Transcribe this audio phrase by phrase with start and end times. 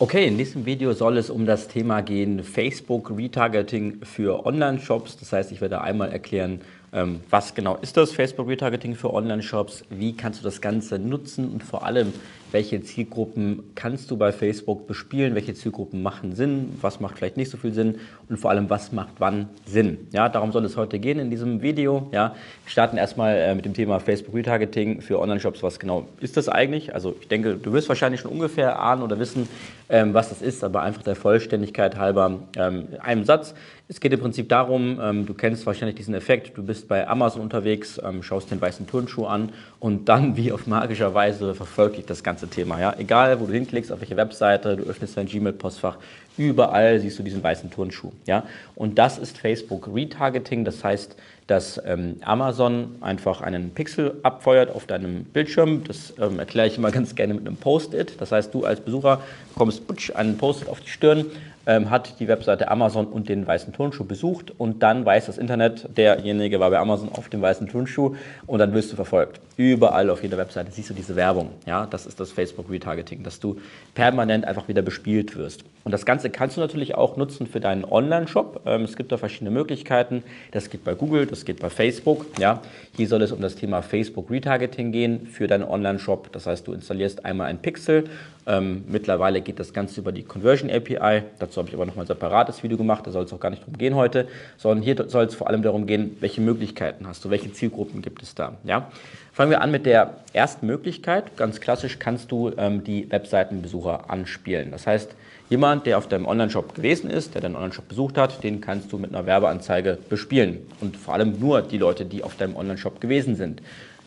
[0.00, 5.16] Okay, in diesem Video soll es um das Thema gehen Facebook Retargeting für Online-Shops.
[5.16, 10.16] Das heißt, ich werde einmal erklären, was genau ist das Facebook Retargeting für Online-Shops, wie
[10.16, 12.14] kannst du das Ganze nutzen und vor allem,
[12.50, 17.50] welche Zielgruppen kannst du bei Facebook bespielen, welche Zielgruppen machen Sinn, was macht vielleicht nicht
[17.50, 17.96] so viel Sinn
[18.30, 19.98] und vor allem, was macht wann Sinn.
[20.12, 22.08] Ja, darum soll es heute gehen in diesem Video.
[22.12, 25.62] Ja, wir starten erstmal äh, mit dem Thema Facebook Retargeting für Online-Shops.
[25.62, 26.94] Was genau ist das eigentlich?
[26.94, 29.46] Also ich denke, du wirst wahrscheinlich schon ungefähr ahnen oder wissen,
[29.90, 33.54] ähm, was das ist, aber einfach der Vollständigkeit halber ähm, einem Satz.
[33.90, 37.40] Es geht im Prinzip darum, ähm, du kennst wahrscheinlich diesen Effekt, du bist bei Amazon
[37.40, 42.04] unterwegs, ähm, schaust den weißen Turnschuh an und dann wie auf magischer Weise verfolgt dich
[42.04, 42.78] das ganze Thema.
[42.78, 42.94] Ja?
[42.98, 45.96] Egal, wo du hinklickst, auf welche Webseite, du öffnest dein Gmail-Postfach,
[46.36, 48.12] überall siehst du diesen weißen Turnschuh.
[48.26, 48.44] Ja?
[48.74, 51.16] Und das ist Facebook Retargeting, das heißt,
[51.48, 55.82] dass ähm, Amazon einfach einen Pixel abfeuert auf deinem Bildschirm.
[55.84, 58.20] Das ähm, erkläre ich immer ganz gerne mit einem Post-it.
[58.20, 59.20] Das heißt, du als Besucher
[59.54, 61.26] bekommst putsch, einen Post-it auf die Stirn
[61.68, 65.86] ähm, hat die Webseite Amazon und den weißen Turnschuh besucht und dann weiß das Internet,
[65.96, 68.16] derjenige war bei Amazon auf dem weißen Turnschuh
[68.46, 69.40] und dann wirst du verfolgt.
[69.58, 71.50] Überall auf jeder Webseite siehst du diese Werbung.
[71.66, 73.58] Ja, das ist das Facebook Retargeting, dass du
[73.94, 75.62] permanent einfach wieder bespielt wirst.
[75.84, 78.62] Und das Ganze kannst du natürlich auch nutzen für deinen Online-Shop.
[78.64, 80.22] Ähm, es gibt da verschiedene Möglichkeiten.
[80.52, 82.26] Das geht bei Google, das geht bei Facebook.
[82.38, 82.62] Ja,
[82.96, 86.32] hier soll es um das Thema Facebook Retargeting gehen für deinen Online-Shop.
[86.32, 88.04] Das heißt, du installierst einmal ein Pixel.
[88.46, 91.24] Ähm, mittlerweile geht das Ganze über die Conversion API.
[91.38, 93.50] Dazu Dazu habe ich aber nochmal ein separates Video gemacht, da soll es auch gar
[93.50, 94.28] nicht darum gehen heute,
[94.58, 98.22] sondern hier soll es vor allem darum gehen, welche Möglichkeiten hast du, welche Zielgruppen gibt
[98.22, 98.58] es da.
[98.64, 98.90] Ja?
[99.32, 101.36] Fangen wir an mit der ersten Möglichkeit.
[101.36, 104.70] Ganz klassisch kannst du ähm, die Webseitenbesucher anspielen.
[104.70, 105.14] Das heißt,
[105.48, 108.98] jemand, der auf deinem Online-Shop gewesen ist, der deinen Online-Shop besucht hat, den kannst du
[108.98, 110.66] mit einer Werbeanzeige bespielen.
[110.80, 113.62] Und vor allem nur die Leute, die auf deinem Online-Shop gewesen sind.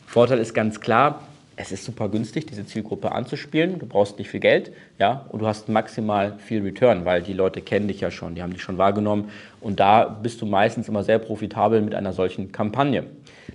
[0.06, 1.22] Vorteil ist ganz klar,
[1.56, 3.78] es ist super günstig, diese Zielgruppe anzuspielen.
[3.78, 7.62] Du brauchst nicht viel Geld, ja, und du hast maximal viel Return, weil die Leute
[7.62, 11.04] kennen dich ja schon, die haben dich schon wahrgenommen und da bist du meistens immer
[11.04, 13.04] sehr profitabel mit einer solchen Kampagne.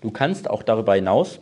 [0.02, 1.40] Du kannst auch darüber hinaus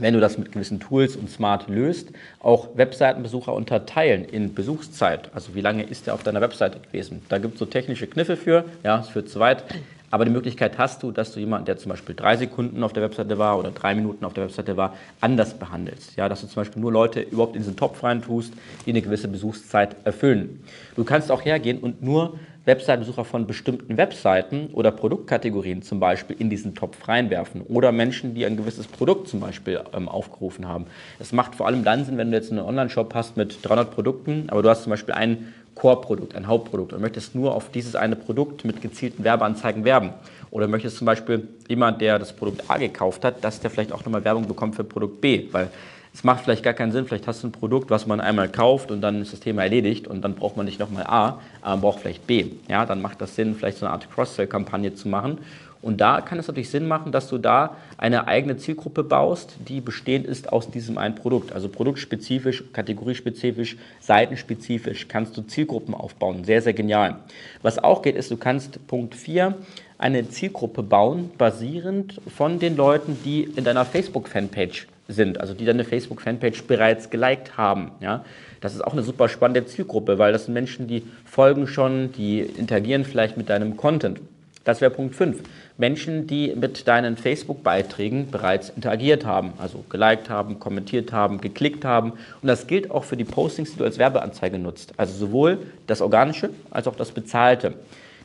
[0.00, 2.08] wenn du das mit gewissen Tools und smart löst,
[2.40, 5.30] auch Webseitenbesucher unterteilen in Besuchszeit.
[5.34, 7.22] Also wie lange ist er auf deiner Webseite gewesen?
[7.28, 9.64] Da gibt es so technische Kniffe für, ja, ist für zu weit.
[10.12, 13.04] Aber die Möglichkeit hast du, dass du jemanden, der zum Beispiel drei Sekunden auf der
[13.04, 16.16] Webseite war oder drei Minuten auf der Webseite war, anders behandelst.
[16.16, 18.52] Ja, dass du zum Beispiel nur Leute überhaupt in diesen Topf rein tust,
[18.86, 20.64] die eine gewisse Besuchszeit erfüllen.
[20.96, 26.50] Du kannst auch hergehen und nur Webseitenbesucher von bestimmten Webseiten oder Produktkategorien zum Beispiel in
[26.50, 30.86] diesen Topf reinwerfen oder Menschen, die ein gewisses Produkt zum Beispiel ähm, aufgerufen haben.
[31.18, 34.44] Es macht vor allem dann Sinn, wenn du jetzt einen Online-Shop hast mit 300 Produkten,
[34.48, 38.16] aber du hast zum Beispiel ein Core-Produkt, ein Hauptprodukt und möchtest nur auf dieses eine
[38.16, 40.12] Produkt mit gezielten Werbeanzeigen werben.
[40.50, 44.04] Oder möchtest zum Beispiel jemand, der das Produkt A gekauft hat, dass der vielleicht auch
[44.04, 45.70] nochmal Werbung bekommt für Produkt B, weil
[46.12, 48.90] es macht vielleicht gar keinen Sinn, vielleicht hast du ein Produkt, was man einmal kauft
[48.90, 51.80] und dann ist das Thema erledigt und dann braucht man nicht nochmal A, aber man
[51.80, 52.46] braucht vielleicht B.
[52.68, 55.38] Ja, dann macht das Sinn, vielleicht so eine Art Cross-Sell-Kampagne zu machen
[55.82, 59.80] und da kann es natürlich Sinn machen, dass du da eine eigene Zielgruppe baust, die
[59.80, 61.52] bestehend ist aus diesem einen Produkt.
[61.52, 66.44] Also produktspezifisch, kategoriespezifisch, seitenspezifisch kannst du Zielgruppen aufbauen.
[66.44, 67.20] Sehr, sehr genial.
[67.62, 69.54] Was auch geht, ist, du kannst Punkt 4
[69.96, 75.84] eine Zielgruppe bauen, basierend von den Leuten, die in deiner Facebook-Fanpage sind, also die deine
[75.84, 77.92] Facebook-Fanpage bereits geliked haben.
[78.00, 78.24] Ja?
[78.60, 82.40] Das ist auch eine super spannende Zielgruppe, weil das sind Menschen, die folgen schon, die
[82.40, 84.20] interagieren vielleicht mit deinem Content.
[84.64, 85.38] Das wäre Punkt 5.
[85.78, 92.12] Menschen, die mit deinen Facebook-Beiträgen bereits interagiert haben, also geliked haben, kommentiert haben, geklickt haben.
[92.42, 94.92] Und das gilt auch für die Postings, die du als Werbeanzeige nutzt.
[94.98, 97.72] Also sowohl das Organische als auch das Bezahlte.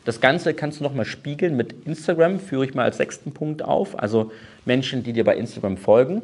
[0.03, 3.97] Das Ganze kannst du nochmal spiegeln mit Instagram, führe ich mal als sechsten Punkt auf.
[3.97, 4.31] Also
[4.65, 6.21] Menschen, die dir bei Instagram folgen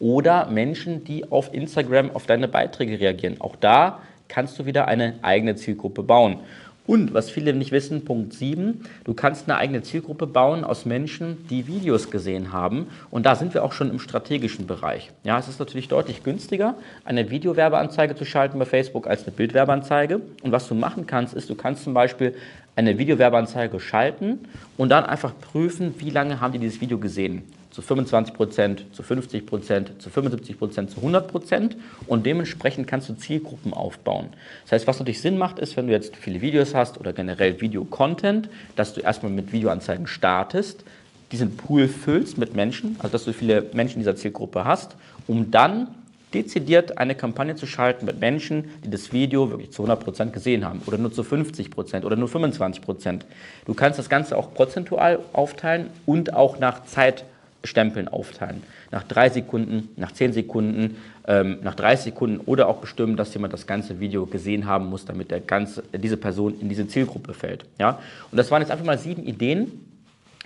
[0.00, 3.40] oder Menschen, die auf Instagram auf deine Beiträge reagieren.
[3.40, 6.38] Auch da kannst du wieder eine eigene Zielgruppe bauen.
[6.86, 11.46] Und was viele nicht wissen, Punkt 7, du kannst eine eigene Zielgruppe bauen aus Menschen,
[11.48, 12.88] die Videos gesehen haben.
[13.12, 15.12] Und da sind wir auch schon im strategischen Bereich.
[15.22, 16.74] Ja, es ist natürlich deutlich günstiger,
[17.04, 20.20] eine Videowerbeanzeige zu schalten bei Facebook als eine Bildwerbeanzeige.
[20.42, 22.34] Und was du machen kannst, ist, du kannst zum Beispiel
[22.74, 24.40] eine Videowerbeanzeige schalten
[24.76, 29.02] und dann einfach prüfen, wie lange haben die dieses Video gesehen zu 25 Prozent, zu
[29.02, 31.76] 50 Prozent, zu 75 Prozent, zu 100 Prozent
[32.06, 34.30] und dementsprechend kannst du Zielgruppen aufbauen.
[34.64, 37.60] Das heißt, was natürlich Sinn macht, ist, wenn du jetzt viele Videos hast oder generell
[37.60, 40.84] Video-Content, dass du erstmal mit Videoanzeigen startest,
[41.32, 44.96] diesen Pool füllst mit Menschen, also dass du viele Menschen dieser Zielgruppe hast,
[45.28, 45.88] um dann
[46.34, 50.80] dezidiert eine Kampagne zu schalten mit Menschen, die das Video wirklich zu 100% gesehen haben
[50.86, 53.20] oder nur zu 50% oder nur 25%.
[53.66, 57.24] Du kannst das Ganze auch prozentual aufteilen und auch nach Zeit
[57.64, 58.62] Stempeln aufteilen.
[58.90, 60.96] Nach drei Sekunden, nach zehn Sekunden,
[61.26, 65.04] ähm, nach 30 Sekunden oder auch bestimmen, dass jemand das ganze Video gesehen haben muss,
[65.04, 67.66] damit der ganze, diese Person in diese Zielgruppe fällt.
[67.78, 68.00] Ja?
[68.30, 69.86] Und das waren jetzt einfach mal sieben Ideen,